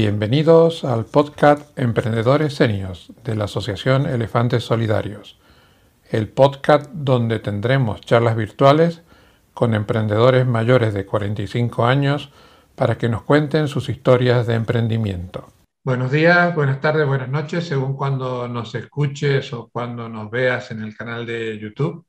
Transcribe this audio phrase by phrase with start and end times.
[0.00, 5.40] Bienvenidos al podcast Emprendedores Senios de la Asociación Elefantes Solidarios,
[6.08, 9.02] el podcast donde tendremos charlas virtuales
[9.54, 12.30] con emprendedores mayores de 45 años
[12.76, 15.48] para que nos cuenten sus historias de emprendimiento.
[15.82, 20.84] Buenos días, buenas tardes, buenas noches, según cuando nos escuches o cuando nos veas en
[20.84, 22.06] el canal de YouTube.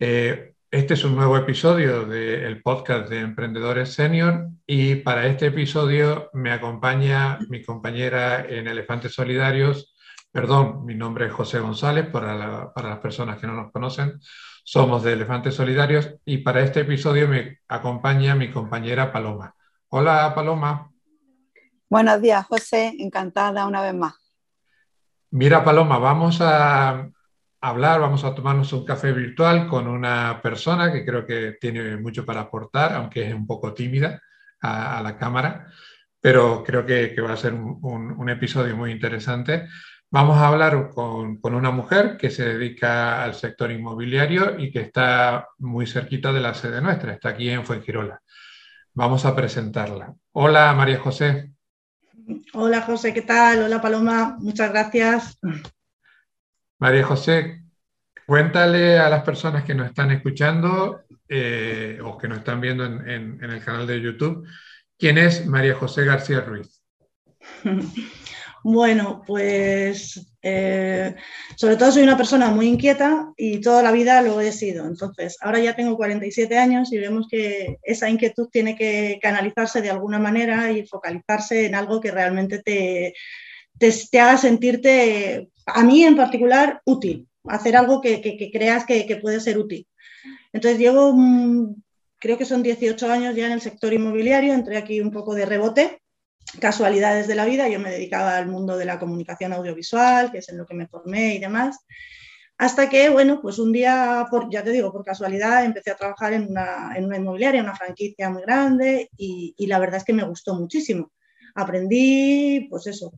[0.00, 6.28] Eh, este es un nuevo episodio del podcast de Emprendedores Senior y para este episodio
[6.34, 9.96] me acompaña mi compañera en Elefantes Solidarios.
[10.30, 14.20] Perdón, mi nombre es José González, para, para las personas que no nos conocen,
[14.64, 19.54] somos de Elefantes Solidarios y para este episodio me acompaña mi compañera Paloma.
[19.88, 20.92] Hola Paloma.
[21.88, 24.14] Buenos días José, encantada una vez más.
[25.30, 27.08] Mira Paloma, vamos a,
[27.68, 32.24] hablar, vamos a tomarnos un café virtual con una persona que creo que tiene mucho
[32.24, 34.20] para aportar, aunque es un poco tímida
[34.60, 35.66] a, la cámara,
[36.20, 39.68] pero creo que, va a ser un, episodio muy interesante.
[40.10, 44.80] Vamos a hablar con, con, una mujer que se dedica al sector inmobiliario y que
[44.80, 48.20] está muy cerquita de la sede nuestra, está aquí en Fuengirola.
[48.94, 50.14] Vamos a presentarla.
[50.32, 51.52] Hola María José.
[52.54, 53.64] Hola José, ¿qué tal?
[53.64, 55.38] Hola Paloma, muchas gracias.
[56.78, 57.65] María José,
[58.26, 63.38] cuéntale a las personas que nos están escuchando eh, o que nos están viendo en,
[63.42, 64.46] el canal de YouTube,
[64.98, 66.82] ¿quién es María José García Ruiz?
[68.68, 71.14] Bueno, pues eh,
[71.54, 74.86] sobre todo soy una persona muy inquieta y toda la vida lo he sido.
[74.86, 79.90] Entonces, ahora ya tengo 47 años y vemos que esa inquietud tiene que canalizarse de
[79.90, 83.14] alguna manera y focalizarse en algo que realmente te,
[83.78, 89.58] te haga sentirte a mí en particular, útil, hacer algo que, creas que, puede ser
[89.58, 89.86] útil.
[90.52, 91.14] Entonces llevo,
[92.18, 95.46] creo que son 18 años ya en el sector inmobiliario, entré aquí un poco de
[95.46, 96.00] rebote,
[96.60, 100.48] casualidades de la vida, yo me dedicaba al mundo de la comunicación audiovisual, que es
[100.48, 101.78] en lo que me formé y demás,
[102.58, 106.32] hasta que, bueno, pues un día, por, ya te digo, por casualidad, empecé a trabajar
[106.32, 110.14] en una, en una inmobiliaria, una franquicia muy grande, y, y la verdad es que
[110.14, 111.12] me gustó muchísimo.
[111.54, 113.12] Aprendí, pues eso,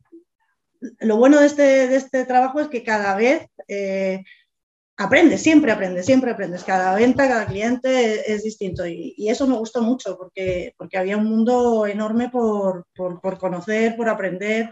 [0.99, 4.23] lo bueno de este, de este trabajo es que cada vez eh,
[4.99, 6.63] aprendes, siempre aprendes, siempre aprendes.
[6.63, 8.85] Cada venta, cada cliente es, distinto.
[8.85, 12.85] Y, eso me gustó mucho porque, porque había un mundo enorme por,
[13.39, 14.69] conocer, por aprender.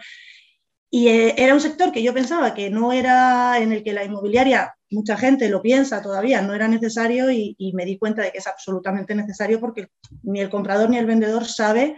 [0.90, 4.04] Y eh, era un sector que yo pensaba que no era en el que la
[4.04, 8.38] inmobiliaria, mucha gente lo piensa todavía, no era necesario y, me di cuenta de que
[8.40, 9.88] es absolutamente necesario porque
[10.24, 11.98] ni el comprador ni el vendedor sabe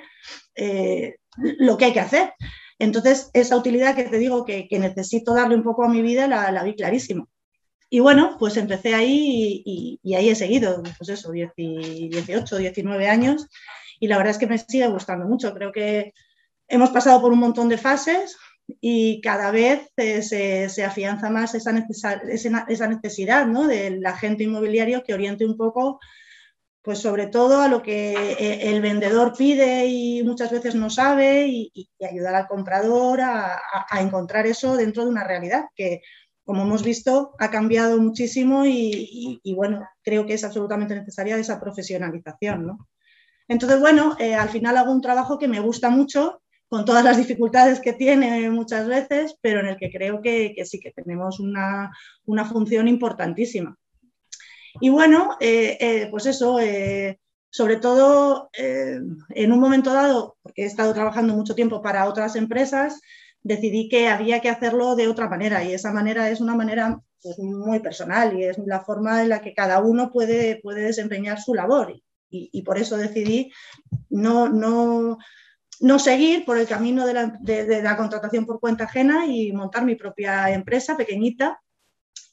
[0.55, 2.33] eh, lo que hay que hacer.
[2.79, 6.63] Entonces, esa utilidad que te digo que, necesito darle un poco a mi vida, la,
[6.63, 7.29] vi clarísimo.
[7.89, 13.47] Y bueno, pues empecé ahí y, ahí he seguido, pues eso, 18, 19 años,
[13.99, 15.53] y la verdad es que me sigue gustando mucho.
[15.53, 16.13] Creo que
[16.67, 18.37] hemos pasado por un montón de fases
[18.79, 21.71] y cada vez eh, se, afianza más esa,
[22.29, 23.67] esa necesidad ¿no?
[23.67, 25.99] del agente inmobiliario que oriente un poco
[26.81, 31.47] pues sobre todo a lo que eh, el vendedor pide y muchas veces no sabe
[31.47, 33.61] y, ayudar al comprador a,
[33.99, 36.01] encontrar eso dentro de una realidad que,
[36.45, 42.77] como hemos visto, ha cambiado muchísimo y, bueno, creo que es absolutamente necesaria esa profesionalización.
[43.47, 47.17] Entonces, bueno, eh, al final hago un trabajo que me gusta mucho, con todas las
[47.17, 51.91] dificultades que tiene muchas veces, pero en el que creo que, sí que tenemos una
[52.45, 53.75] función importantísima.
[54.79, 57.19] Y bueno, eh, eh, pues eso, eh,
[57.49, 63.01] sobre todo en un momento dado, porque he estado trabajando mucho tiempo para otras empresas,
[63.41, 67.39] decidí que había que hacerlo de otra manera y esa manera es una manera pues,
[67.39, 71.53] muy personal y es la forma en la que cada uno puede, puede desempeñar su
[71.53, 71.93] labor.
[72.31, 73.51] Y, por eso decidí
[74.11, 75.17] no, no,
[75.79, 79.83] no, seguir por el camino de la, de la contratación por cuenta ajena y montar
[79.83, 81.59] mi propia empresa pequeñita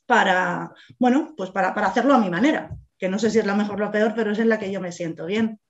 [0.07, 3.77] para, bueno, pues para, hacerlo a mi manera, que no sé si es la mejor
[3.77, 5.61] o la peor, pero es en la que yo me siento bien.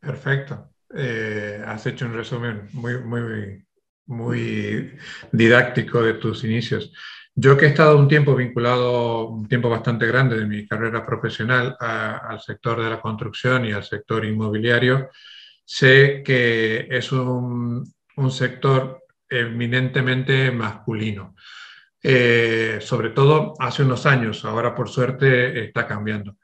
[0.00, 0.70] Perfecto.
[0.94, 3.66] Eh, has hecho un resumen muy, muy,
[4.06, 4.96] muy
[5.32, 6.92] didáctico de tus inicios.
[7.34, 11.76] Yo que he estado un tiempo vinculado, un tiempo bastante grande de mi carrera profesional
[11.78, 15.10] al sector de la construcción y al sector inmobiliario,
[15.64, 17.84] sé que es un,
[18.16, 21.36] un sector eminentemente masculino.
[22.10, 26.38] Eh, sobre todo hace unos años, ahora por suerte está cambiando.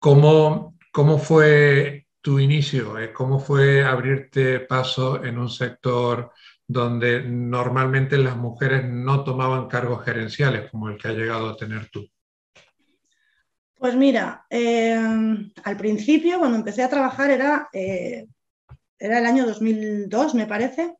[0.00, 2.98] ¿Cómo, cómo fue tu inicio?
[2.98, 6.32] Eh, ¿Cómo fue abrirte paso en un sector
[6.66, 11.88] donde normalmente las mujeres no tomaban cargos gerenciales como el que ha llegado a tener
[11.90, 12.04] tú?
[13.76, 14.98] Pues mira, eh,
[15.62, 20.96] al principio cuando empecé a trabajar era era el año 2002, me parece,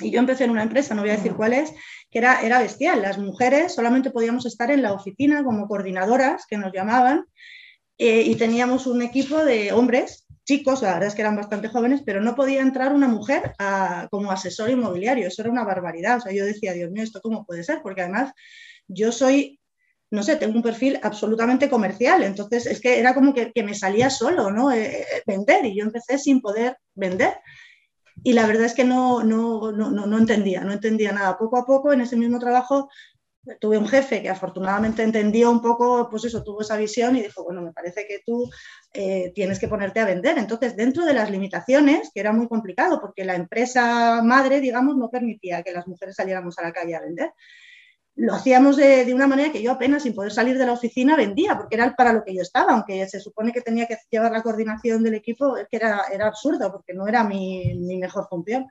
[0.00, 1.72] y yo empecé en una empresa, no voy a decir cuál es,
[2.10, 3.02] que era, era bestial.
[3.02, 7.24] Las mujeres solamente podíamos estar en la oficina como coordinadoras, que nos llamaban,
[7.98, 12.02] eh, y teníamos un equipo de hombres, chicos, la verdad es que eran bastante jóvenes,
[12.06, 13.52] pero no podía entrar una mujer
[14.10, 15.26] como asesor inmobiliario.
[15.28, 16.16] Eso era una barbaridad.
[16.16, 17.80] O sea, yo decía, Dios mío, ¿esto cómo puede ser?
[17.82, 18.32] Porque además
[18.86, 19.58] yo soy
[20.10, 24.08] no sé, tengo un perfil absolutamente comercial, entonces es que era como que, me salía
[24.08, 24.72] solo, ¿no?
[24.72, 27.34] Eh, eh, vender y yo empecé sin poder vender.
[28.22, 31.38] Y la verdad es que no, no, no, no, entendía, no entendía nada.
[31.38, 32.88] Poco a poco en ese mismo trabajo
[33.60, 37.44] tuve un jefe que afortunadamente entendió un poco, pues eso, tuvo esa visión y dijo,
[37.44, 38.50] bueno, me parece que tú
[38.92, 40.36] eh, tienes que ponerte a vender.
[40.38, 45.08] Entonces, dentro de las limitaciones, que era muy complicado, porque la empresa madre, digamos, no
[45.10, 47.32] permitía que las mujeres saliéramos a la calle a vender
[48.18, 51.56] lo hacíamos de, una manera que yo apenas sin poder salir de la oficina vendía,
[51.56, 54.42] porque era para lo que yo estaba, aunque se supone que tenía que llevar la
[54.42, 58.66] coordinación del equipo, que era, era absurdo, porque no era mi, mejor función.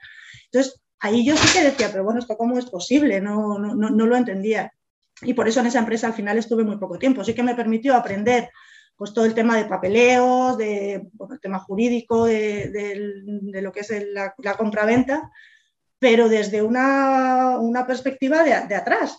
[0.52, 3.22] Entonces, ahí yo sí que decía, pero bueno, ¿esto cómo es posible?
[3.22, 4.74] No, no, no, lo entendía.
[5.22, 7.24] Y por eso en esa empresa al final estuve muy poco tiempo.
[7.24, 8.50] Sí que me permitió aprender
[8.98, 14.36] pues todo el tema de papeleos, de, el tema jurídico, de, lo que es la,
[14.40, 15.32] la compraventa,
[16.00, 19.18] pero desde una, una perspectiva de, de atrás,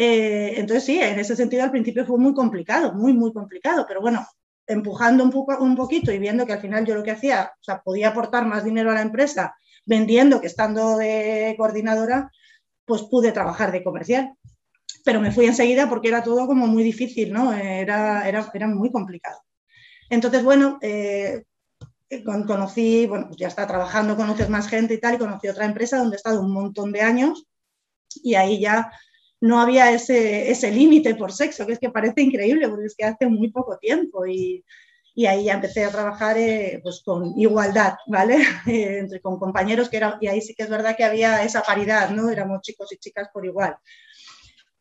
[0.00, 4.00] eh, entonces sí, en ese sentido al principio fue muy complicado, muy, muy complicado, pero
[4.00, 4.24] bueno,
[4.64, 7.64] empujando un, poco, un poquito y viendo que al final yo lo que hacía, o
[7.64, 12.30] sea, podía aportar más dinero a la empresa vendiendo que estando de coordinadora,
[12.84, 14.34] pues pude trabajar de comercial.
[15.04, 17.52] Pero me fui enseguida porque era todo como muy difícil, ¿no?
[17.52, 19.40] Era, era, era muy complicado.
[20.10, 21.42] Entonces, bueno, eh,
[22.46, 25.98] conocí, bueno, pues ya está trabajando, conoces más gente y tal, y conocí otra empresa
[25.98, 27.46] donde he estado un montón de años
[28.22, 28.92] y ahí ya
[29.40, 33.04] no había ese, ese límite por sexo, que es que parece increíble, porque es que
[33.04, 34.64] hace muy poco tiempo y,
[35.14, 38.38] y ahí ya empecé a trabajar eh, pues con igualdad, ¿vale?
[38.66, 42.10] Entre, con compañeros, que era, y ahí sí que es verdad que había esa paridad,
[42.10, 42.30] ¿no?
[42.30, 43.76] Éramos chicos y chicas por igual.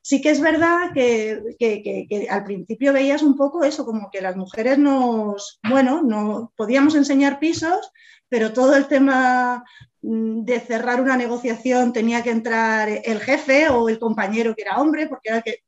[0.07, 4.37] Sí que es verdad que, que, al principio veías un poco eso, como que las
[4.37, 7.91] mujeres nos, bueno, no podíamos enseñar pisos,
[8.29, 9.65] pero todo el tema
[10.09, 14.77] Mm, de cerrar una negociación tenía que entrar el jefe o el compañero que era
[14.79, 15.63] hombre, porque era, que,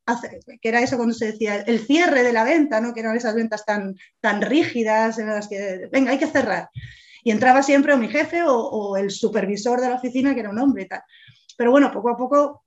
[0.61, 2.93] era eso cuando se decía el cierre de la venta, ¿no?
[2.93, 6.69] que eran esas ventas tan, tan rígidas en las que, venga, hay que cerrar.
[7.23, 10.59] Y entraba siempre o mi jefe o, el supervisor de la oficina, que era un
[10.59, 11.01] hombre y tal.
[11.57, 12.63] Pero bueno, poco a poco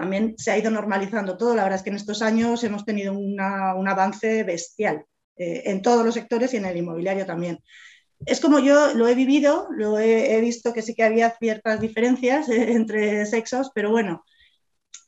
[0.00, 1.54] también se ha ido normalizando todo.
[1.54, 5.04] La verdad es que en estos años hemos tenido un avance bestial
[5.36, 7.60] eh, en todos los sectores y en el inmobiliario también
[8.26, 12.48] es como yo lo he vivido, lo he, visto que sí que había ciertas diferencias
[12.48, 14.24] eh, entre sexos, pero bueno,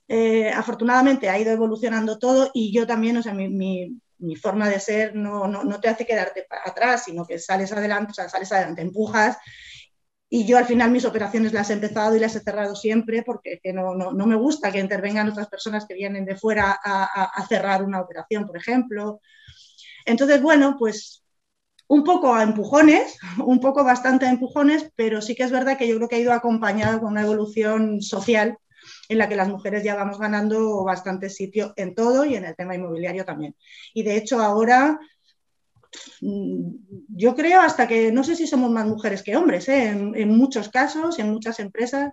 [0.09, 3.99] eh, afortunadamente ha ido evolucionando todo y yo también, o sea, mi,
[4.41, 8.29] forma de ser no, no, te hace quedarte atrás, sino que sales adelante, o sea,
[8.29, 9.37] sales adelante, empujas.
[10.35, 13.61] Y yo al final mis operaciones las he empezado y las he cerrado siempre porque
[13.75, 18.01] no, no, me gusta que intervengan otras personas que vienen de fuera a, cerrar una
[18.01, 19.21] operación, por ejemplo.
[20.07, 21.23] Entonces, bueno, pues
[21.87, 25.87] un poco a empujones, un poco bastante a empujones, pero sí que es verdad que
[25.87, 28.57] yo creo que ha ido acompañado con una evolución social
[29.11, 32.57] en la que las mujeres ya vamos ganando bastante sitio en todo y en el
[32.57, 33.55] tema inmobiliario también.
[33.93, 34.99] Y de hecho ahora
[36.21, 39.89] yo creo hasta que no sé si somos más mujeres que hombres, ¿eh?
[39.89, 42.13] en, en, muchos casos, en muchas empresas,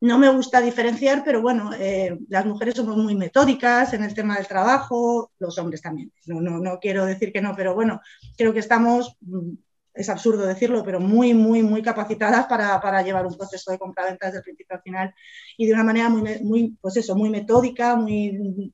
[0.00, 4.36] no me gusta diferenciar, pero bueno, eh, las mujeres somos muy metódicas en el tema
[4.36, 6.10] del trabajo, los hombres también.
[6.26, 8.00] No, no, no quiero decir que no, pero bueno,
[8.36, 9.52] creo que estamos, mm,
[9.92, 14.26] es absurdo decirlo, pero muy, muy, muy capacitadas para, para llevar un proceso de compra-venta
[14.26, 15.14] desde el principio al final
[15.58, 18.72] y de una manera muy, muy, pues eso, muy metódica, muy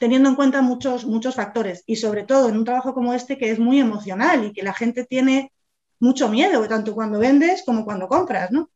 [0.00, 3.50] teniendo en cuenta muchos, muchos factores y sobre todo en un trabajo como este que
[3.50, 5.52] es muy emocional y que la gente tiene
[6.00, 8.70] mucho miedo, tanto cuando vendes como cuando compras, ¿no?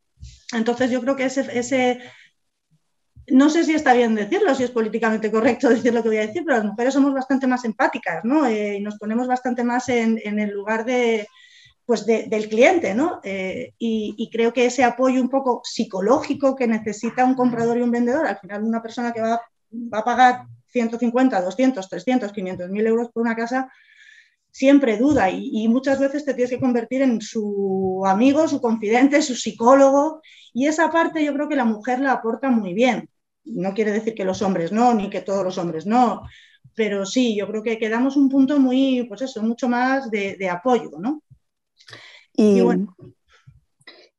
[0.53, 1.99] Entonces yo creo que ese,
[3.29, 6.27] no sé si está bien decirlo, si es políticamente correcto decir lo que voy a
[6.27, 8.45] decir, pero las mujeres somos bastante más empáticas, ¿no?
[8.47, 11.27] Eh, y nos ponemos bastante más en, el lugar de,
[11.87, 13.21] pues del cliente, ¿no?
[13.25, 17.91] Eh, y, creo que ese apoyo un poco psicológico que necesita un comprador y un
[17.91, 19.41] vendedor, al final una persona que va,
[19.73, 23.71] va a pagar 150, 200, 300, 500 mil euros por una casa,
[24.51, 29.35] siempre duda y, muchas veces te tienes que convertir en su amigo, su confidente, su
[29.35, 30.21] psicólogo
[30.53, 33.09] y esa parte yo creo que la mujer la aporta muy bien.
[33.45, 36.23] No quiere decir que los hombres no, ni que todos los hombres no,
[36.75, 40.91] pero sí, yo creo que quedamos un punto muy, pues eso, mucho más de, apoyo,
[40.99, 41.23] ¿no?
[42.33, 42.97] Y, bueno.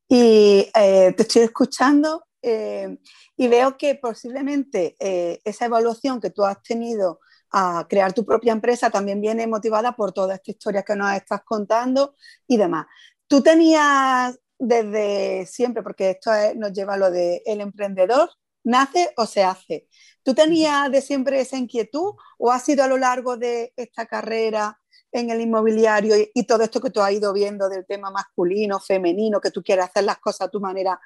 [0.08, 3.00] Y eh, te estoy escuchando eh,
[3.36, 7.20] y veo que posiblemente eh, esa evaluación que tú has tenido
[7.52, 11.42] a crear tu propia empresa también viene motivada por toda esta historia que nos estás
[11.44, 12.16] contando
[12.48, 12.86] y demás.
[13.28, 18.30] ¿Tú tenías desde siempre, porque esto nos lleva a lo de el emprendedor
[18.66, 19.88] nace o se hace.
[20.24, 24.80] ¿Tú tenías de siempre esa inquietud o ha sido a lo largo de esta carrera
[25.12, 29.40] en el inmobiliario y, todo esto que tú has ido viendo del tema masculino, femenino,
[29.40, 31.00] que tú quieres hacer las cosas a tu manera,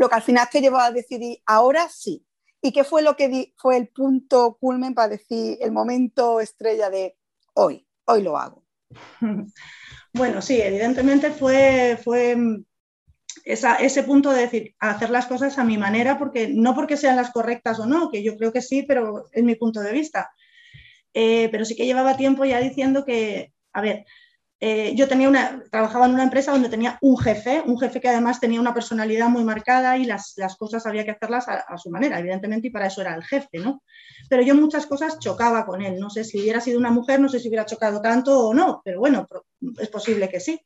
[0.00, 2.24] lo que al final te llevó a decidir ahora sí?
[2.62, 7.18] ¿Y qué fue lo que fue el punto culmen para decir el momento estrella de
[7.54, 8.64] hoy, hoy lo hago?
[10.12, 12.36] Bueno, sí, evidentemente fue, fue
[13.44, 17.30] ese punto de decir, hacer las cosas a mi manera, porque no porque sean las
[17.30, 20.32] correctas o no, que yo creo que sí, pero es mi punto de vista.
[21.14, 24.04] Eh, pero sí que llevaba tiempo ya diciendo que, a ver,
[24.62, 28.10] eh, yo tenía una, trabajaba en una empresa donde tenía un jefe, un jefe que
[28.10, 32.18] además tenía una personalidad muy marcada y las, cosas había que hacerlas a, su manera,
[32.18, 33.82] evidentemente, y para eso era el jefe, ¿no?
[34.28, 35.98] Pero yo muchas cosas chocaba con él.
[35.98, 38.82] No sé si hubiera sido una mujer, no sé si hubiera chocado tanto o no,
[38.84, 39.26] pero bueno,
[39.78, 40.60] es posible que sí.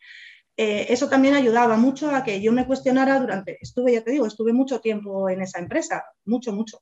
[0.57, 4.27] Eh, eso también ayudaba mucho a que yo me cuestionara durante, estuve, ya te digo,
[4.27, 6.81] estuve mucho tiempo en esa empresa, mucho, mucho.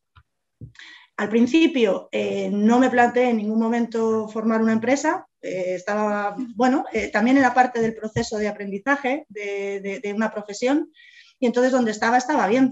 [1.19, 6.85] Al principio eh, no me planteé en ningún momento formar una empresa, eh, estaba, bueno,
[6.93, 10.91] eh, también era parte del proceso de aprendizaje de, una profesión
[11.39, 12.71] y entonces donde estaba estaba bien.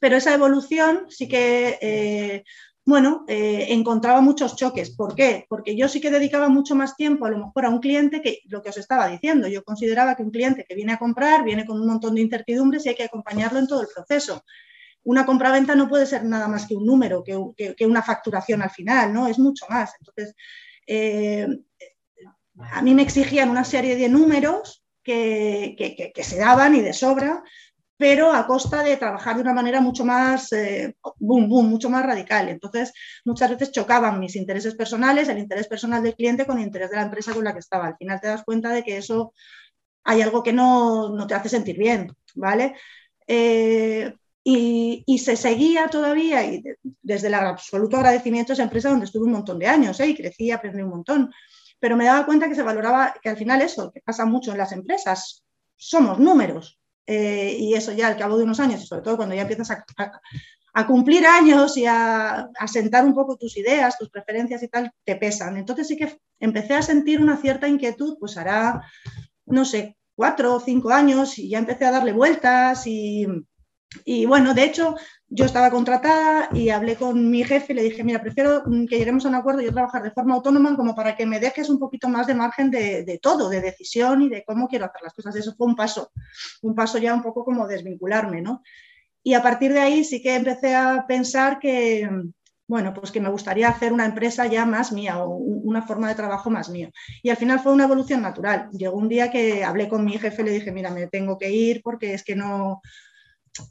[0.00, 2.44] Pero esa evolución sí que,
[2.84, 4.90] bueno, encontraba muchos choques.
[4.96, 5.46] ¿Por qué?
[5.48, 8.40] Porque yo sí que dedicaba mucho más tiempo a lo mejor a un cliente que
[8.48, 9.46] lo que os estaba diciendo.
[9.46, 12.84] Yo consideraba que un cliente que viene a comprar viene con un montón de incertidumbres
[12.84, 14.42] y hay que acompañarlo en todo el proceso
[15.04, 19.12] una compraventa no puede ser nada más que un número, que, una facturación al final,
[19.12, 19.26] ¿no?
[19.26, 19.92] Es mucho más.
[19.98, 20.34] Entonces,
[20.86, 21.46] eh,
[22.58, 27.42] a mí me exigían una serie de números que, se daban y de sobra,
[27.96, 32.04] pero a costa de trabajar de una manera mucho más, eh, boom, boom, mucho más
[32.04, 32.48] radical.
[32.48, 32.92] Entonces,
[33.24, 36.96] muchas veces chocaban mis intereses personales, el interés personal del cliente con el interés de
[36.96, 37.86] la empresa con la que estaba.
[37.86, 39.32] Al final te das cuenta de que eso
[40.04, 42.74] hay algo que no, no te hace sentir bien, ¿vale?
[43.26, 44.12] Eh,
[44.44, 46.62] y, se seguía todavía, y
[47.00, 50.08] desde el absoluto agradecimiento a esa empresa donde estuve un montón de años ¿eh?
[50.08, 51.32] y crecí y aprendí un montón.
[51.82, 54.58] Pero me daba cuenta que se valoraba, que al final eso, que pasa mucho en
[54.58, 55.42] las empresas,
[55.76, 56.78] somos números.
[57.08, 59.72] Eh, y eso ya al cabo de unos años, y sobre todo cuando ya empiezas
[60.74, 64.92] a, cumplir años y a, a, sentar un poco tus ideas, tus preferencias y tal,
[65.04, 65.56] te pesan.
[65.56, 68.80] Entonces sí que empecé a sentir una cierta inquietud, pues hará,
[69.44, 73.26] no sé, cuatro o cinco años y ya empecé a darle vueltas y,
[74.04, 74.94] y bueno, de hecho,
[75.34, 79.24] yo estaba contratada y hablé con mi jefe y le dije, mira, prefiero que lleguemos
[79.24, 81.78] a un acuerdo y yo trabajar de forma autónoma como para que me dejes un
[81.78, 85.34] poquito más de margen de, todo, de decisión y de cómo quiero hacer las cosas.
[85.34, 86.12] Eso fue un paso,
[86.60, 88.62] un paso ya un poco como desvincularme, ¿no?
[89.22, 92.10] Y a partir de ahí sí que empecé a pensar que,
[92.66, 96.14] bueno, pues que me gustaría hacer una empresa ya más mía o una forma de
[96.14, 96.90] trabajo más mía.
[97.22, 98.68] Y al final fue una evolución natural.
[98.72, 101.50] Llegó un día que hablé con mi jefe y le dije, mira, me tengo que
[101.50, 102.82] ir porque es que no,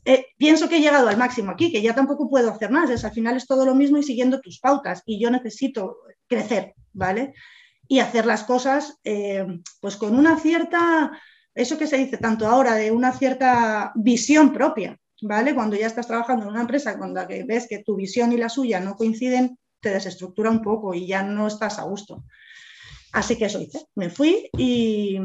[0.05, 3.03] eh, pienso que he llegado al máximo aquí, que ya tampoco puedo hacer más, es,
[3.03, 5.97] al final es todo lo mismo y siguiendo tus pautas y yo necesito
[6.27, 7.33] crecer, ¿vale?
[7.87, 9.45] Y hacer las cosas eh,
[9.79, 11.11] pues con una cierta,
[11.55, 15.55] eso que se dice tanto ahora, de una cierta visión propia, ¿vale?
[15.55, 18.79] Cuando ya estás trabajando en una empresa, cuando ves que tu visión y la suya
[18.79, 22.23] no coinciden, te desestructura un poco y ya no estás a gusto.
[23.13, 25.17] Así que eso hice, me fui y,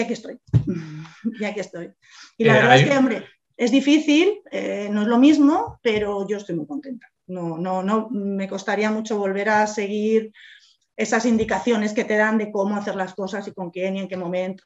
[0.00, 0.38] aquí estoy.
[1.40, 1.92] y aquí estoy.
[2.38, 3.24] Y la eh, verdad es que, hombre,
[3.56, 7.08] es difícil, eh, no es lo mismo, pero yo estoy muy contenta.
[7.26, 10.32] No, no, no, me costaría mucho volver a seguir
[10.96, 14.08] esas indicaciones que te dan de cómo hacer las cosas y con quién y en
[14.08, 14.64] qué momento.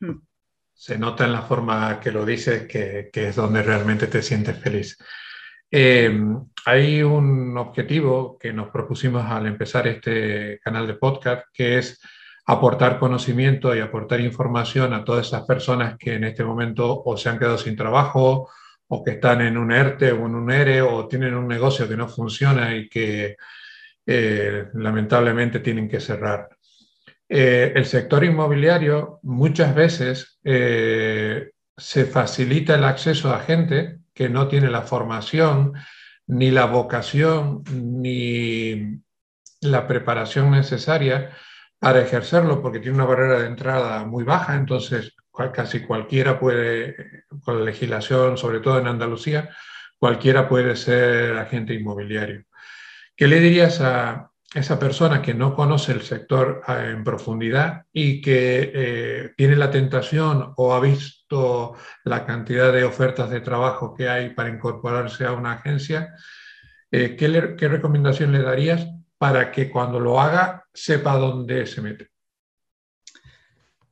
[0.00, 0.20] Hmm.
[0.72, 4.96] Se nota en la forma que lo dices que, es donde realmente te sientes feliz.
[5.70, 6.10] Eh,
[6.64, 12.00] hay un objetivo que nos propusimos al empezar este canal de podcast, que es
[12.48, 17.28] aportar conocimiento y aportar información a todas esas personas que en este momento o se
[17.28, 18.48] han quedado sin trabajo
[18.88, 21.96] o que están en un ERTE o en un ERE o tienen un negocio que
[21.96, 23.36] no funciona y que
[24.06, 26.48] eh, lamentablemente tienen que cerrar.
[27.28, 34.48] Eh, el sector inmobiliario muchas veces eh, se facilita el acceso a gente que no
[34.48, 35.74] tiene la formación,
[36.26, 39.02] ni la vocación, ni
[39.60, 41.36] la preparación necesaria
[41.78, 45.14] para ejercerlo porque tiene una barrera de entrada muy baja, entonces
[45.52, 49.50] casi cualquiera puede, con la legislación, sobre todo en Andalucía,
[49.96, 52.44] cualquiera puede ser agente inmobiliario.
[53.14, 58.20] ¿Qué le dirías a esa persona que no conoce el sector eh, en profundidad y
[58.20, 64.08] que eh, tiene la tentación o ha visto la cantidad de ofertas de trabajo que
[64.08, 66.14] hay para incorporarse a una agencia?
[66.90, 72.08] Eh, ¿qué, ¿Qué recomendación le darías para que cuando lo haga sepa dónde se mete?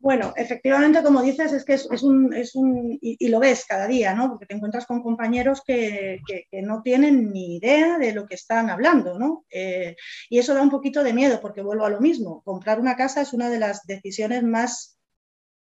[0.07, 4.15] Bueno, efectivamente, como dices, es que es, un, es un y, lo ves cada día,
[4.15, 4.29] ¿no?
[4.29, 6.21] Porque te encuentras con compañeros que,
[6.63, 9.45] no tienen ni idea de lo que están hablando, ¿no?
[9.51, 9.97] Eh,
[10.31, 12.41] y eso da un poquito de miedo, porque vuelvo a lo mismo.
[12.45, 14.97] Comprar una casa es una de las decisiones más,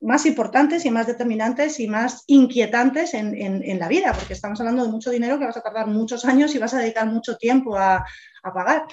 [0.00, 4.90] más importantes y más determinantes y más inquietantes en, la vida, porque estamos hablando de
[4.90, 8.07] mucho dinero que vas a tardar muchos años y vas a dedicar mucho tiempo a,
[8.43, 8.87] a pagar.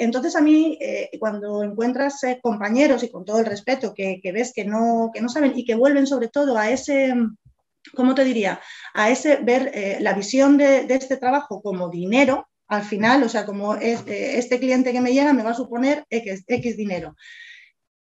[0.00, 4.52] Entonces a mí, eh, cuando encuentras eh, compañeros y con todo el respeto que, ves
[4.54, 7.12] que no, que no saben y que vuelven sobre todo a ese,
[7.94, 8.60] ¿cómo te diría?
[8.94, 13.44] A ese ver eh, la visión de, este trabajo como dinero, al final, o sea,
[13.44, 17.14] como este cliente que me llega me va a suponer X dinero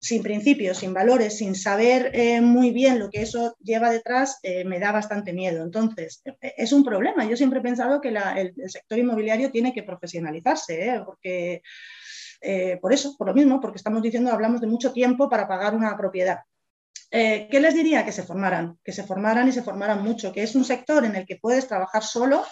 [0.01, 4.65] sin principios, sin valores, sin saber eh, muy bien lo que eso lleva detrás, eh,
[4.65, 5.63] me da bastante miedo.
[5.63, 7.27] Entonces, eh, es un problema.
[7.27, 11.63] Yo siempre he pensado que el, sector inmobiliario tiene que profesionalizarse, porque
[12.81, 15.95] por eso, por lo mismo, porque estamos diciendo, hablamos de mucho tiempo para pagar una
[15.95, 16.39] propiedad.
[17.11, 18.03] ¿Qué les diría?
[18.03, 21.17] Que se formaran, que se formaran y se formaran mucho, que es un sector en
[21.17, 22.47] el que puedes trabajar solo,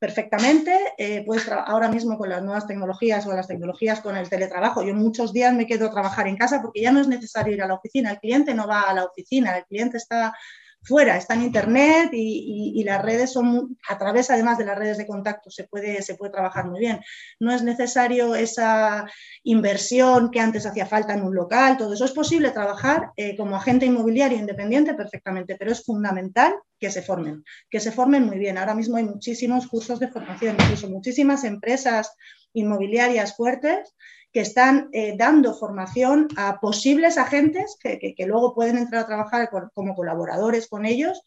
[0.00, 0.72] perfectamente.
[0.96, 4.82] Eh, puedes ahora mismo con las nuevas tecnologías o las tecnologías con el teletrabajo.
[4.82, 7.62] Yo muchos días me quedo a trabajar en casa porque ya no es necesario ir
[7.62, 8.10] a la oficina.
[8.10, 10.34] El cliente no va a la oficina, el cliente está
[10.82, 15.06] fuera, está en Internet y, las redes son, a través además de las redes de
[15.06, 17.00] contacto, se puede, se puede trabajar muy bien.
[17.38, 19.06] No es necesario esa
[19.44, 23.56] inversión que antes hacía falta en un local, todo eso es posible trabajar eh, como
[23.56, 28.56] agente inmobiliario independiente perfectamente, pero es fundamental que se formen, que se formen muy bien.
[28.56, 32.16] Ahora mismo hay muchísimos cursos de formación, incluso muchísimas empresas
[32.54, 33.94] inmobiliarias fuertes
[34.32, 39.94] que están eh, dando formación a posibles agentes que, luego pueden entrar a trabajar como
[39.94, 41.22] colaboradores con ellos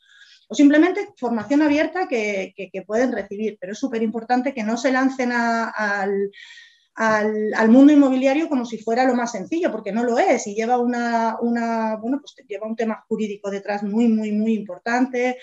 [0.48, 2.53] o simplemente formación abierta que,
[2.88, 3.57] pueden recibir.
[3.60, 6.31] Pero es súper importante que no se lancen al,
[7.67, 11.38] mundo inmobiliario como si fuera lo más sencillo, porque no lo es y lleva, una,
[12.01, 15.38] bueno, pues lleva un tema jurídico detrás muy, muy, muy importante.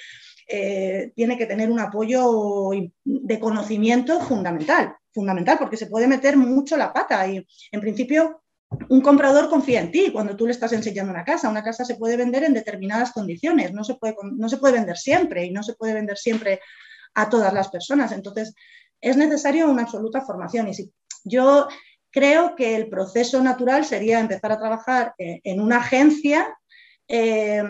[0.48, 2.70] Eh, tiene que tener un apoyo
[3.04, 8.42] de conocimiento fundamental fundamental porque se puede meter mucho la pata y en principio
[8.88, 11.48] un comprador confía en ti cuando tú le estás enseñando una casa.
[11.48, 14.96] Una casa se puede vender en determinadas condiciones, no se puede, no se puede vender
[14.96, 16.60] siempre y no se puede vender siempre
[17.14, 18.12] a todas las personas.
[18.12, 18.54] Entonces,
[19.00, 20.68] es necesario una absoluta formación.
[20.68, 20.92] Y si
[21.24, 21.66] yo
[22.12, 26.56] creo que el proceso natural sería empezar a trabajar eh, en una agencia
[27.12, 27.60] eh,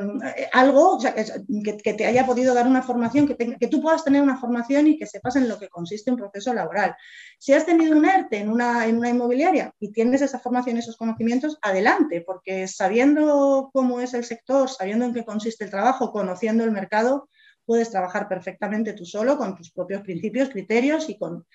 [0.52, 4.86] algo que, te haya podido dar una formación, que, que, tú puedas tener una formación
[4.86, 6.94] y que sepas en lo que consiste un proceso laboral.
[7.38, 10.98] Si has tenido un ERTE en una, en una inmobiliaria y tienes esa formación, esos
[10.98, 16.62] conocimientos, adelante, porque sabiendo cómo es el sector, sabiendo en qué consiste el trabajo, conociendo
[16.62, 17.30] el mercado,
[17.64, 21.46] puedes trabajar perfectamente tú solo con tus propios principios, criterios y con,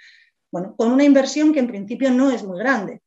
[0.51, 3.03] bueno, con una inversión que en principio no es muy grande.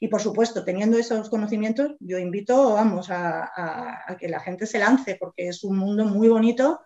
[0.00, 5.16] Y por supuesto, teniendo esos conocimientos, yo invito, vamos, a, que la gente se lance,
[5.18, 6.80] porque es un mundo muy bonito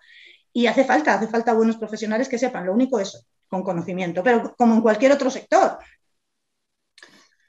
[0.52, 2.66] y hace falta, hace falta buenos profesionales que sepan.
[2.66, 5.78] Lo único es con conocimiento, pero como en cualquier otro sector.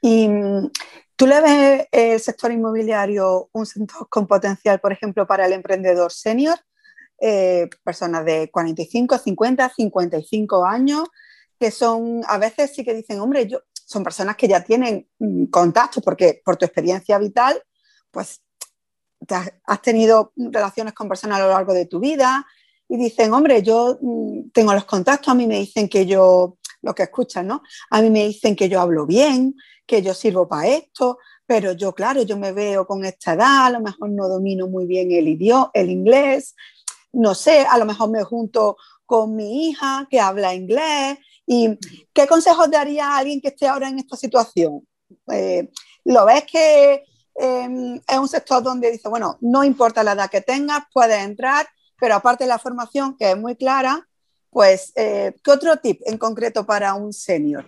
[0.00, 0.70] ¿Y mm,
[1.16, 6.12] tú le ves el sector inmobiliario un sector con potencial, por ejemplo, para el emprendedor
[6.12, 6.58] senior?
[7.20, 11.08] Eh, personas de 45, 50, 55 años,
[11.58, 15.46] que son, a veces sí que dicen, hombre, yo son personas que ya tienen mm,
[15.46, 17.62] contacto porque por tu experiencia vital,
[18.10, 18.42] pues
[19.64, 22.46] has tenido relaciones con personas a lo largo de tu vida
[22.86, 26.94] y dicen, hombre, yo mm, tengo los contactos, a mí me dicen que yo, lo
[26.94, 27.62] que escuchan, ¿no?
[27.88, 29.54] A mí me dicen que yo hablo bien,
[29.86, 33.70] que yo sirvo para esto, pero yo, claro, yo me veo con esta edad, a
[33.70, 36.54] lo mejor no domino muy bien el idioma, el inglés,
[37.12, 41.18] no sé, a lo mejor me junto con mi hija que habla inglés
[41.50, 41.78] ¿Y
[42.12, 44.86] qué consejos daría a alguien que esté ahora en esta situación?
[45.32, 45.70] Eh,
[46.04, 47.04] ¿Lo ves que
[47.36, 51.66] em, es un sector donde dice, bueno, no importa la edad que tengas, puedes entrar,
[51.98, 54.06] pero aparte de la formación, que es muy clara,
[54.50, 57.66] pues, eh, ¿qué otro tip en concreto para un senior?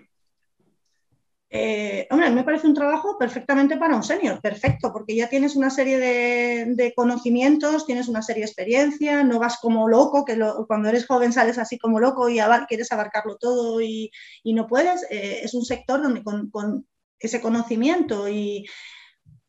[1.52, 5.68] Eh, hombre, me parece un trabajo perfectamente para un senior, perfecto, porque ya tienes una
[5.68, 11.06] serie de, conocimientos, tienes una serie de experiencia, no vas como loco, que cuando eres
[11.06, 14.12] joven sales así como loco y quieres abarcarlo todo y,
[14.44, 15.04] no puedes.
[15.10, 16.86] Eh, es un sector donde con
[17.18, 18.64] ese conocimiento y,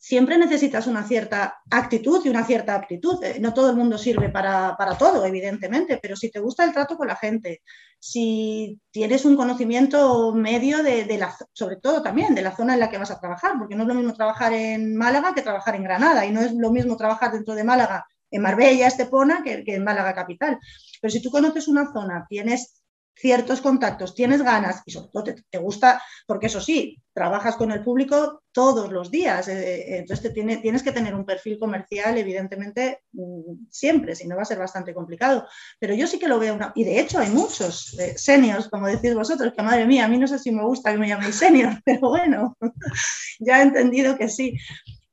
[0.01, 3.23] siempre necesitas una cierta actitud y una cierta aptitud.
[3.23, 6.97] Eh, no todo el mundo sirve para, todo, evidentemente, pero si te gusta el trato
[6.97, 7.61] con la gente,
[7.99, 12.89] si tienes un conocimiento medio de, la, sobre todo también de la zona en la
[12.89, 15.83] que vas a trabajar, porque no es lo mismo trabajar en Málaga que trabajar en
[15.83, 19.75] Granada, y no es lo mismo trabajar dentro de Málaga en Marbella, Estepona, que, que
[19.75, 20.57] en Málaga capital.
[20.99, 22.80] Pero si tú conoces una zona, tienes
[23.15, 27.83] ciertos contactos, tienes ganas y sobre todo te, gusta, porque eso sí, trabajas con el
[27.83, 32.17] público todos los días, eh, eh, entonces te tiene, tienes que tener un perfil comercial,
[32.17, 35.45] evidentemente, mm, siempre, si no va a ser bastante complicado.
[35.79, 39.13] Pero yo sí que lo veo, y de hecho hay muchos eh, seniors, como decís
[39.13, 41.81] vosotros, que madre mía, a mí no sé si me gusta que me llaméis senior,
[41.85, 42.57] pero bueno,
[43.39, 44.57] ya he entendido que sí.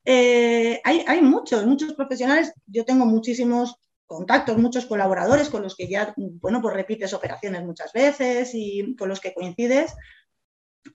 [0.04, 3.76] hay, hay muchos, muchos profesionales, yo tengo muchísimos
[4.08, 9.08] contactos, muchos colaboradores con los que ya, bueno, pues repites operaciones muchas veces y con
[9.08, 9.94] los que coincides.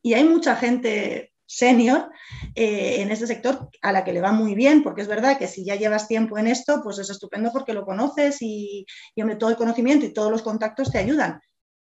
[0.01, 2.09] Y hay mucha gente senior
[2.55, 5.47] eh, en este sector a la que le va muy bien, porque es verdad que
[5.47, 9.51] si ya llevas tiempo en esto, pues es estupendo porque lo conoces y, y todo
[9.51, 11.39] el conocimiento y todos los contactos te ayudan.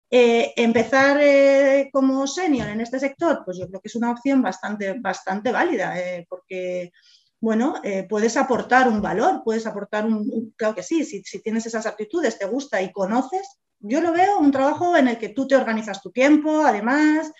[0.09, 4.41] Eh, empezar eh, como senior en este sector, pues yo creo que es una opción
[4.41, 5.95] bastante, bastante válida,
[6.29, 6.91] porque
[7.39, 11.85] bueno, eh, puedes aportar un valor, puedes aportar un, claro que sí, si, tienes esas
[11.85, 15.55] aptitudes, te gusta y conoces, yo lo veo un trabajo en el que tú te
[15.55, 17.31] organizas tu tiempo, además,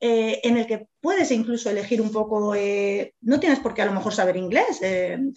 [0.00, 3.86] eh, en el que puedes incluso elegir un poco, eh, no tienes por qué a
[3.86, 4.80] lo mejor saber inglés.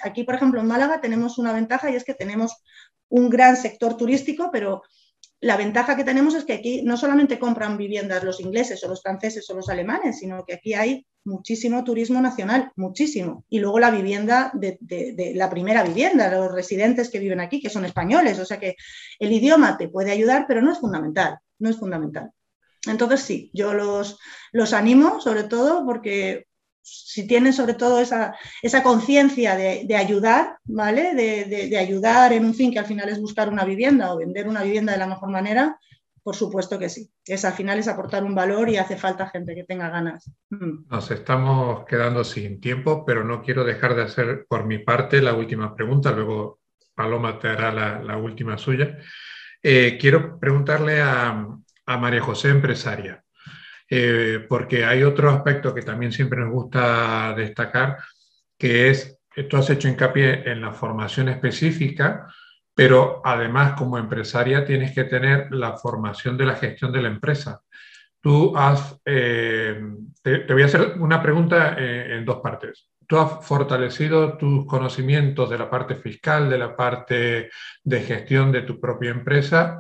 [0.02, 2.64] aquí, por ejemplo, en Málaga tenemos una ventaja y es que tenemos
[3.10, 4.84] un gran sector turístico, pero
[5.40, 9.02] la ventaja que tenemos es que aquí no solamente compran viviendas los ingleses o los
[9.02, 13.46] franceses o los alemanes, sino que aquí hay muchísimo turismo nacional, muchísimo.
[13.50, 14.80] Y luego la vivienda de,
[15.36, 18.40] la primera vivienda, los residentes que viven aquí, que son españoles.
[18.40, 18.76] O sea que
[19.20, 22.32] el idioma te puede ayudar, pero no es fundamental, no es fundamental.
[22.88, 24.18] Entonces sí, yo los,
[24.54, 26.48] los animo sobre todo porque
[26.82, 28.34] si tienen sobre todo esa,
[28.82, 31.14] conciencia de, ayudar, ¿vale?
[31.14, 34.64] De, ayudar en un fin que al final es buscar una vivienda o vender una
[34.64, 35.78] vivienda de la mejor manera,
[36.28, 37.10] por supuesto que sí.
[37.26, 40.30] Es al final es aportar un valor y hace falta gente que tenga ganas.
[40.50, 40.90] Mm.
[40.90, 45.34] Nos estamos quedando sin tiempo, pero no quiero dejar de hacer por mi parte la
[45.34, 46.60] última pregunta, luego
[46.94, 48.98] Paloma te hará la, última suya.
[49.64, 51.48] Eh, quiero preguntarle a,
[51.98, 53.24] María José, empresaria.
[53.90, 58.00] Eh, porque hay otro aspecto que también siempre nos gusta destacar,
[58.58, 62.28] que es, esto has hecho hincapié en la formación específica,
[62.78, 67.64] pero además como empresaria tienes que tener la formación de la gestión de la empresa.
[68.22, 69.82] Tú has, eh,
[70.22, 72.92] te, voy a hacer una pregunta eh, en dos partes.
[73.08, 77.50] Tú has fortalecido tus conocimientos de la parte fiscal, de la parte
[77.84, 79.80] de gestión de tu propia empresa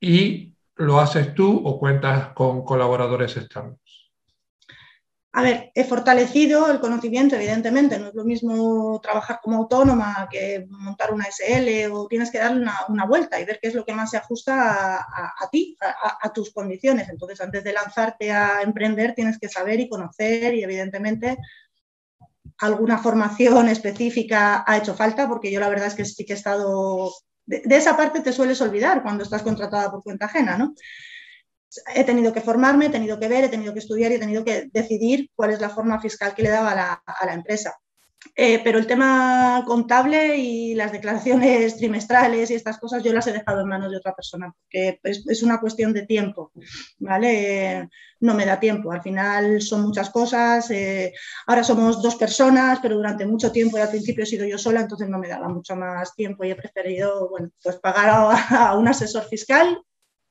[0.00, 3.80] y ¿Lo haces tú o cuentas con colaboradores externos?
[5.38, 7.96] A ver, he fortalecido el conocimiento, evidentemente.
[7.96, 12.66] No es lo mismo trabajar como autónoma que montar una SL o tienes que darle
[12.88, 16.52] una, vuelta y ver qué es lo que más se ajusta a, ti, a, tus
[16.52, 17.08] condiciones.
[17.08, 21.38] Entonces, antes de lanzarte a emprender, tienes que saber y conocer y, evidentemente,
[22.58, 26.36] alguna formación específica ha hecho falta, porque yo la verdad es que sí que he
[26.36, 27.12] estado
[27.46, 30.74] de, esa parte te sueles olvidar cuando estás contratada por cuenta ajena, ¿no?
[31.94, 34.44] He tenido que formarme, he tenido que ver, he tenido que estudiar y he tenido
[34.44, 37.74] que decidir cuál es la forma fiscal que le daba a la empresa.
[38.34, 43.32] Eh, pero el tema contable y las declaraciones trimestrales y estas cosas yo las he
[43.32, 46.52] dejado en manos de otra persona, porque es, una cuestión de tiempo,
[46.98, 47.88] ¿vale?
[48.20, 51.12] no me da tiempo, al final son muchas cosas, eh,
[51.46, 54.80] ahora somos dos personas, pero durante mucho tiempo y al principio he sido yo sola,
[54.80, 58.76] entonces no me daba mucho más tiempo y he preferido, bueno, pues pagar a, a
[58.76, 59.80] un asesor fiscal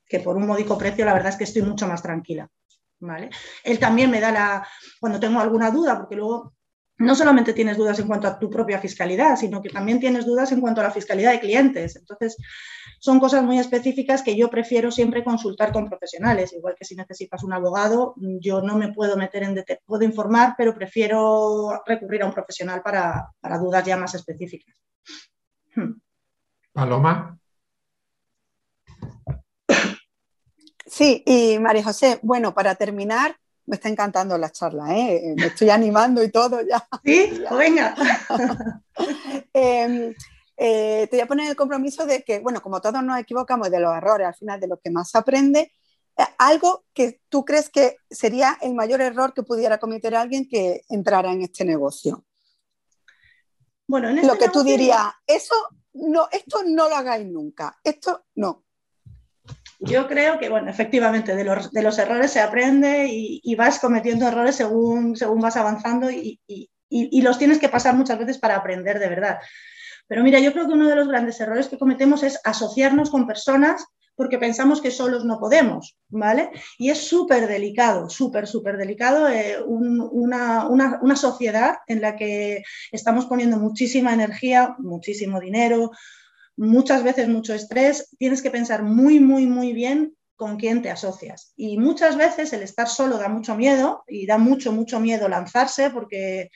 [0.08, 2.48] que por un módico precio la verdad es que estoy mucho más tranquila.
[3.00, 3.30] ¿Vale?
[3.62, 4.68] Él también me da la,
[4.98, 6.54] cuando tengo alguna duda, porque luego
[6.98, 10.50] no solamente tienes dudas en cuanto a tu propia fiscalidad, sino que también tienes dudas
[10.50, 11.94] en cuanto a la fiscalidad de clientes.
[11.94, 12.36] Entonces,
[12.98, 17.44] son cosas muy específicas que yo prefiero siempre consultar con profesionales, igual que si necesitas
[17.44, 22.32] un abogado, yo no me puedo meter en puedo informar, pero prefiero recurrir a un
[22.32, 24.74] profesional para, dudas ya más específicas.
[25.76, 26.00] Hmm.
[26.72, 27.38] Paloma.
[30.90, 35.34] Sí, y María José, bueno, para terminar, me está encantando la charla, ¿eh?
[35.36, 36.88] me estoy animando y todo ya.
[37.04, 37.94] Sí, venga.
[39.52, 40.14] Em,
[40.56, 43.78] eh, te voy a poner el compromiso de que, bueno, como todos nos equivocamos de
[43.78, 45.72] los errores, al final de lo que más se aprende,
[46.16, 50.82] eh, algo que tú crees que sería el mayor error que pudiera cometer alguien que
[50.88, 52.24] entrara en este negocio.
[53.86, 55.54] Bueno, en este lo que tú dirías, eso
[55.92, 58.64] no, esto no lo hagáis nunca, esto no.
[59.80, 65.16] Yo creo que, bueno, efectivamente, de los, errores se aprende y, vas cometiendo errores según,
[65.16, 69.38] según vas avanzando y, y, los tienes que pasar muchas veces para aprender de verdad.
[70.08, 73.26] Pero mira, yo creo que uno de los grandes errores que cometemos es asociarnos con
[73.26, 73.86] personas
[74.16, 76.50] porque pensamos que solos no podemos, ¿vale?
[76.76, 82.64] Y es súper delicado, súper, súper delicado eh, una, una, una sociedad en la que
[82.90, 85.92] estamos poniendo muchísima energía, muchísimo dinero,
[86.58, 91.52] muchas veces mucho estrés, tienes que pensar muy, muy, muy bien con quién te asocias.
[91.56, 95.90] Y muchas veces el estar solo da mucho miedo y da mucho, mucho miedo lanzarse
[95.90, 96.50] porque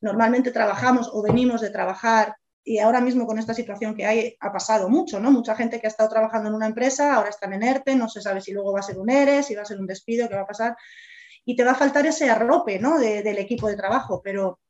[0.00, 2.34] normalmente trabajamos o venimos de trabajar
[2.64, 5.30] y ahora mismo con esta situación que hay ha pasado mucho, ¿no?
[5.30, 8.22] Mucha gente que ha estado trabajando en una empresa ahora están en ERTE, no se
[8.22, 10.34] sabe si luego va a ser un ERE, si va a ser un despido, qué
[10.34, 10.76] va a pasar.
[11.44, 12.98] Y te va a faltar ese arrope, ¿no?
[12.98, 14.60] del equipo de trabajo, pero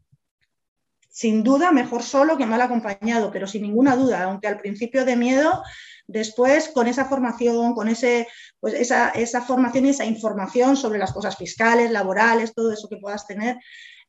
[1.13, 5.15] sin duda mejor solo que mal acompañado, pero sin ninguna duda, aunque al principio de
[5.15, 5.63] miedo,
[6.09, 8.27] después con esa formación, con ese,
[8.59, 12.97] pues esa, esa formación y esa información sobre las cosas fiscales, laborales, todo eso que
[12.97, 13.59] puedas tener,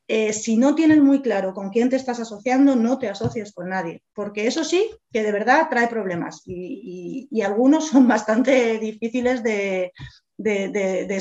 [0.07, 3.69] eh, si no tienes muy claro con quién te estás asociando, no te asocies con
[3.69, 9.91] nadie, porque eso sí que de verdad trae problemas y, algunos son bastante difíciles de,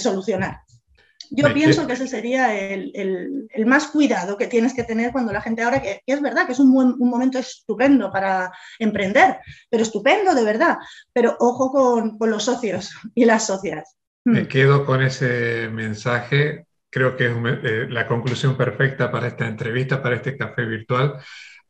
[0.00, 0.60] solucionar.
[1.34, 5.62] Yo pienso que ese sería el, más cuidado que tienes que tener cuando la gente
[5.62, 9.38] ahora, que, es verdad que es un, un, momento estupendo para emprender,
[9.70, 10.76] pero estupendo de verdad,
[11.12, 13.96] pero ojo con, con los socios y las socias.
[14.24, 17.32] Me quedo con ese mensaje creo que es
[17.64, 21.18] eh, la conclusión perfecta para esta entrevista, para este café virtual.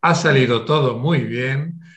[0.03, 1.81] Ha salido todo muy bien.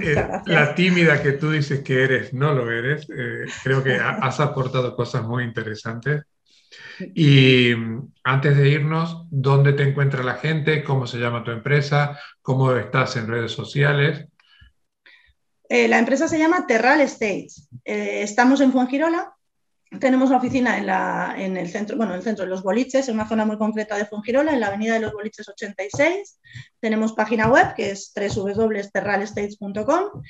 [0.00, 0.14] Eh,
[0.46, 3.08] la tímida que tú dices que eres, no lo eres.
[3.10, 6.22] Eh, creo que has aportado cosas muy interesantes.
[7.14, 7.72] Y
[8.22, 10.84] antes de irnos, ¿dónde te encuentra la gente?
[10.84, 12.18] ¿Cómo se llama tu empresa?
[12.42, 14.26] ¿Cómo estás en redes sociales?
[15.68, 17.68] la empresa se llama Terral Estates.
[17.84, 19.33] estamos en Fuengirola,
[20.00, 23.08] tenemos una oficina en, la, en, el centro, bueno, en el centro de los boliches,
[23.08, 26.38] en una zona muy concreta de Fuengirola, en la avenida de los boliches 86.
[26.80, 30.22] Tenemos página web que es www.terralestates.com.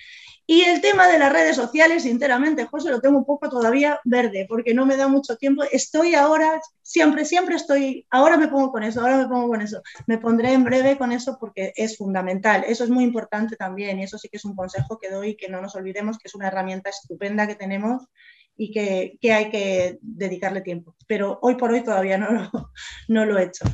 [0.46, 4.44] Y el tema de las redes sociales, sinceramente, José, lo tengo un poco todavía verde
[4.46, 5.64] porque no me da mucho tiempo.
[5.72, 9.81] Estoy ahora, siempre, siempre estoy, ahora me pongo con eso, ahora me pongo con eso.
[10.07, 12.62] Me pondré en breve con eso porque es fundamental.
[12.68, 15.48] Eso es muy importante también y eso sí que es un consejo que doy, que
[15.48, 18.03] no nos olvidemos que es una herramienta estupenda que tenemos
[18.56, 20.94] y que, hay que dedicarle tiempo.
[21.06, 22.50] Pero hoy por hoy todavía no lo,
[23.08, 23.64] no lo he hecho.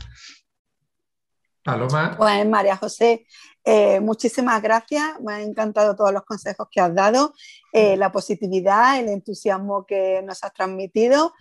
[1.62, 2.14] Paloma.
[2.16, 3.26] Pues María José,
[3.64, 5.20] eh, muchísimas gracias.
[5.20, 7.34] Me han encantado todos los consejos que has dado,
[7.72, 11.34] eh, la positividad, el entusiasmo que nos has transmitido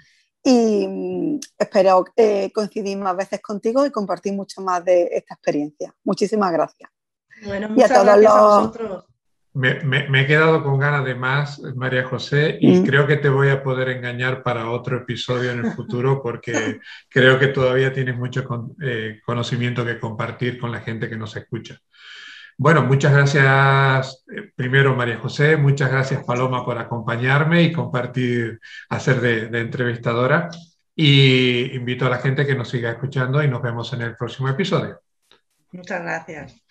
[0.43, 5.95] y mm, espero eh, coincidir más veces contigo y compartir mucho más de esta experiencia.
[6.03, 6.89] Muchísimas gracias.
[7.45, 9.05] Bueno, muchas gracias a
[9.59, 12.85] Me, he quedado con ganas de más, María José, y mm.
[12.85, 17.37] creo que te voy a poder engañar para otro episodio en el futuro porque creo
[17.37, 18.47] que todavía tienes mucho
[18.81, 21.77] eh, conocimiento que compartir con la gente que nos escucha.
[22.57, 29.19] Bueno, muchas gracias eh, primero María José, muchas gracias Paloma por acompañarme y compartir, hacer
[29.19, 30.49] de, de entrevistadora.
[30.95, 34.47] Y invito a la gente que nos siga escuchando y nos vemos en el próximo
[34.47, 35.01] episodio.
[35.71, 36.61] Muchas gracias.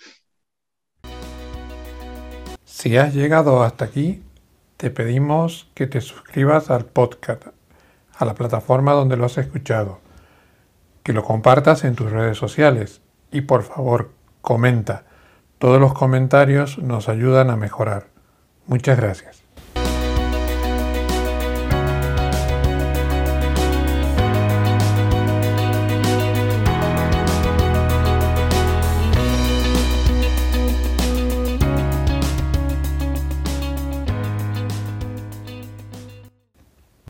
[2.70, 4.22] Si has llegado hasta aquí,
[4.76, 7.46] te pedimos que te suscribas al podcast,
[8.14, 10.00] a la plataforma donde lo has escuchado,
[11.02, 13.00] que lo compartas en tus redes sociales
[13.32, 14.10] y por favor
[14.42, 15.04] comenta.
[15.58, 18.08] Todos los comentarios nos ayudan a mejorar.
[18.66, 19.47] Muchas gracias.